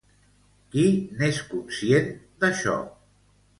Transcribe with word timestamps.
Qui 0.75 0.85
n'és 1.19 1.43
conscient 1.53 2.11
d'això? 2.45 2.77